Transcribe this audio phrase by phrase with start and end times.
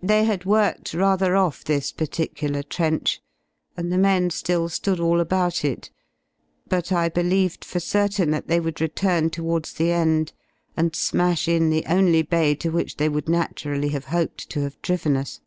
[0.00, 3.20] They had worked rather off this particular trench,
[3.76, 5.90] and the men ^ill ^ood all about it,
[6.68, 10.32] but I believed for certain that they would return towards the end
[10.76, 14.80] and smash in the only bay to which they would naturally have hoped to have
[14.80, 15.40] driven us.